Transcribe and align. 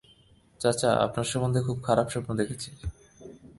চাচা, 0.59 0.89
আপনার 0.95 1.25
সম্বন্ধে 1.25 1.61
খুব 1.61 1.77
খারাপ 1.83 2.07
স্বপ্ন 2.09 2.35
দেখেছি। 2.35 2.69